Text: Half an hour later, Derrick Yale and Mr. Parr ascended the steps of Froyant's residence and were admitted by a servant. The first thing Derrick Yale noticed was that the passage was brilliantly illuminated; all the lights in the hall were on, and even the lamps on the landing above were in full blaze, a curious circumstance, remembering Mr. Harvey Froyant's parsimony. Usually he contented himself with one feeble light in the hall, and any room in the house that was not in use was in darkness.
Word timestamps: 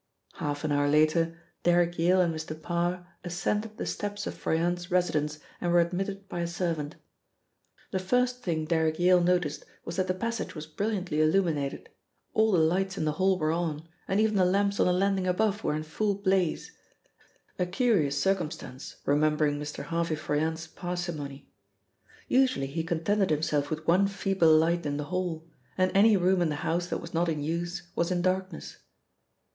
Half 0.37 0.63
an 0.63 0.71
hour 0.71 0.87
later, 0.89 1.39
Derrick 1.61 1.99
Yale 1.99 2.21
and 2.21 2.33
Mr. 2.33 2.59
Parr 2.59 3.07
ascended 3.23 3.77
the 3.77 3.85
steps 3.85 4.25
of 4.25 4.33
Froyant's 4.33 4.89
residence 4.89 5.37
and 5.61 5.71
were 5.71 5.79
admitted 5.79 6.27
by 6.27 6.39
a 6.39 6.47
servant. 6.47 6.95
The 7.91 7.99
first 7.99 8.41
thing 8.41 8.65
Derrick 8.65 8.97
Yale 8.97 9.21
noticed 9.21 9.63
was 9.85 9.97
that 9.97 10.07
the 10.07 10.15
passage 10.15 10.55
was 10.55 10.65
brilliantly 10.65 11.21
illuminated; 11.21 11.87
all 12.33 12.51
the 12.51 12.57
lights 12.57 12.97
in 12.97 13.05
the 13.05 13.11
hall 13.11 13.37
were 13.37 13.51
on, 13.51 13.87
and 14.07 14.19
even 14.19 14.37
the 14.37 14.43
lamps 14.43 14.79
on 14.79 14.87
the 14.87 14.91
landing 14.91 15.27
above 15.27 15.63
were 15.63 15.75
in 15.75 15.83
full 15.83 16.15
blaze, 16.15 16.71
a 17.59 17.67
curious 17.67 18.19
circumstance, 18.19 18.95
remembering 19.05 19.59
Mr. 19.59 19.83
Harvey 19.83 20.15
Froyant's 20.15 20.65
parsimony. 20.65 21.47
Usually 22.27 22.65
he 22.65 22.83
contented 22.83 23.29
himself 23.29 23.69
with 23.69 23.85
one 23.85 24.07
feeble 24.07 24.57
light 24.57 24.83
in 24.87 24.97
the 24.97 25.03
hall, 25.13 25.47
and 25.77 25.91
any 25.93 26.17
room 26.17 26.41
in 26.41 26.49
the 26.49 26.55
house 26.65 26.87
that 26.87 26.97
was 27.01 27.13
not 27.13 27.29
in 27.29 27.43
use 27.43 27.83
was 27.95 28.09
in 28.09 28.23
darkness. 28.23 28.77